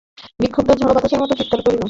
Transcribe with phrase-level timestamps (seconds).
[0.39, 1.79] বিক্ষুব্ধ ঝড়ো বাতাসের মতো চিৎকার করছিল।